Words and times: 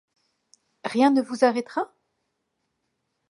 Rien 0.83 1.11
ne 1.11 1.21
vous 1.21 1.45
arrêtera? 1.45 1.93